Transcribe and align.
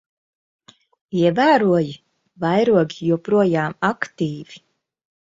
Ievēroji? 1.17 1.91
Vairogi 2.45 3.05
joprojām 3.09 3.75
aktīvi. 3.91 4.59